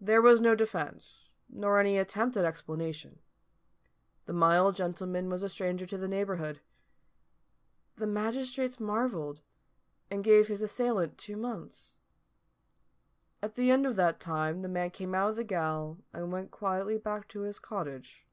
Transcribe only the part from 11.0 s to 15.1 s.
two months. At the end of that time the man